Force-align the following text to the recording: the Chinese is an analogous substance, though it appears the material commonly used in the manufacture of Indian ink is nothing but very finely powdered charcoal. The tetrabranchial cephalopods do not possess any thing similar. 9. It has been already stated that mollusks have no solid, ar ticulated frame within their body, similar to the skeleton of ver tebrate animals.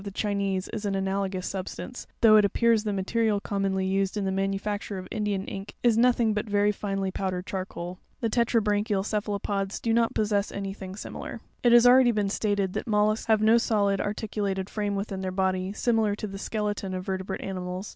the 0.03 0.09
Chinese 0.09 0.67
is 0.69 0.83
an 0.83 0.95
analogous 0.95 1.45
substance, 1.45 2.07
though 2.21 2.35
it 2.35 2.43
appears 2.43 2.83
the 2.83 2.91
material 2.91 3.39
commonly 3.39 3.85
used 3.85 4.17
in 4.17 4.25
the 4.25 4.31
manufacture 4.31 4.97
of 4.97 5.07
Indian 5.11 5.45
ink 5.45 5.75
is 5.83 5.95
nothing 5.95 6.33
but 6.33 6.49
very 6.49 6.71
finely 6.71 7.11
powdered 7.11 7.45
charcoal. 7.45 7.99
The 8.19 8.27
tetrabranchial 8.27 9.05
cephalopods 9.05 9.79
do 9.79 9.93
not 9.93 10.15
possess 10.15 10.51
any 10.51 10.73
thing 10.73 10.95
similar. 10.95 11.33
9. 11.63 11.65
It 11.65 11.71
has 11.73 11.83
been 11.83 11.91
already 11.91 12.29
stated 12.29 12.73
that 12.73 12.87
mollusks 12.87 13.27
have 13.27 13.43
no 13.43 13.59
solid, 13.59 14.01
ar 14.01 14.15
ticulated 14.15 14.69
frame 14.71 14.95
within 14.95 15.21
their 15.21 15.29
body, 15.29 15.71
similar 15.71 16.15
to 16.15 16.25
the 16.25 16.39
skeleton 16.39 16.95
of 16.95 17.05
ver 17.05 17.19
tebrate 17.19 17.43
animals. 17.43 17.89